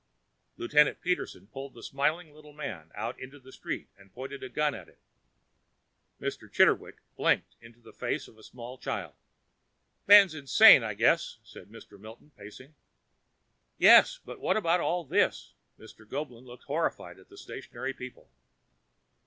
[0.57, 4.73] Lieutenant Peterson pulled the smiling little man out into the street and pointed a gun
[4.73, 4.95] at him.
[6.19, 6.51] Mr.
[6.51, 9.13] Chitterwick blinked into the face of a small child.
[10.07, 11.99] "Man's insane, I guess," said Mr.
[11.99, 12.73] Milton, pacing.
[13.77, 16.09] "Yes, but what about all this?" Mr.
[16.09, 18.31] Goeblin looked horrified at the stationary people.